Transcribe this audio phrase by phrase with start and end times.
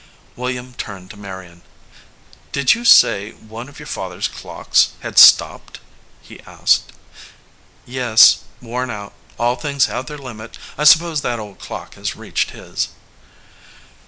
[0.35, 1.61] William turned to Marion.
[2.51, 5.79] "Did you say one of your father s clocks had stopped?"
[6.23, 6.91] he asked.
[7.85, 9.13] "Yes, worn out.
[9.37, 10.57] All things have their limit.
[10.75, 12.87] I suppose that old clock has reached his."